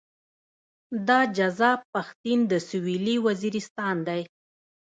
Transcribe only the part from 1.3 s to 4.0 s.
جذاب پښتين د سويلي وزيرستان